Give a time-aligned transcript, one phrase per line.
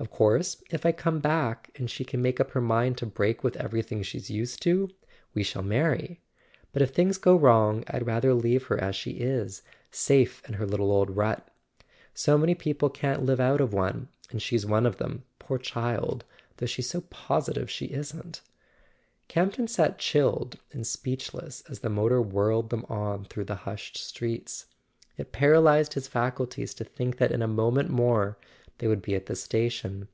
[0.00, 3.42] Of course, if I come back, and she can make up her mind to break
[3.42, 4.90] with everything she's used to,
[5.34, 6.20] we shall marry;
[6.72, 10.66] but if things go wrong I'd rather leave her as she is, safe in her
[10.66, 11.48] little old rut.
[12.14, 16.24] So many people can't live out of one —and she's one of them, poor child,
[16.58, 18.40] though she's so positive she isn't."
[19.26, 24.66] Campton sat chilled and speechless as the motor whirled them on through the hushed streets.
[25.16, 28.38] It paralyzed his faculties to think that in a moment more
[28.78, 30.06] they would be at the station.